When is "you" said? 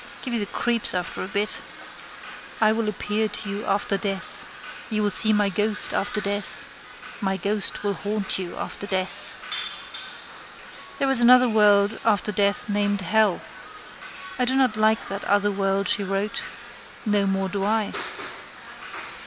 0.33-0.39, 3.51-3.63, 4.89-5.03, 8.39-8.55